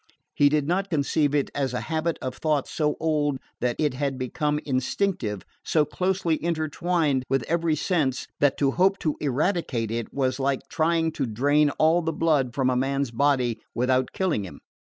He 0.33 0.49
did 0.49 0.67
not 0.67 0.89
conceive 0.89 1.35
it 1.35 1.51
as 1.53 1.75
a 1.75 1.81
habit 1.81 2.17
of 2.23 2.35
thought 2.35 2.67
so 2.67 2.95
old 2.99 3.37
that 3.59 3.75
it 3.77 3.93
had 3.93 4.17
become 4.17 4.59
instinctive, 4.65 5.43
so 5.63 5.85
closely 5.85 6.43
intertwined 6.43 7.23
with 7.29 7.43
every 7.43 7.75
sense 7.75 8.25
that 8.39 8.57
to 8.57 8.71
hope 8.71 8.97
to 8.97 9.15
eradicate 9.21 9.91
it 9.91 10.11
was 10.11 10.39
like 10.39 10.61
trying 10.69 11.11
to 11.11 11.27
drain 11.27 11.69
all 11.77 12.01
the 12.01 12.11
blood 12.13 12.55
from 12.55 12.71
a 12.71 12.75
man's 12.75 13.11
body 13.11 13.61
without 13.75 14.11
killing 14.11 14.43
him. 14.43 14.57